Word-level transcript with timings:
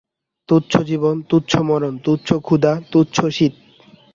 তুচ্ছ 0.49 0.73
জীবন, 0.81 1.15
তুচ্ছ 1.21 1.51
মরণ, 1.61 1.93
তুচ্ছ 1.97 2.29
ক্ষুধা, 2.45 2.73
তুচ্ছ 2.91 3.17
শীত। 3.27 3.53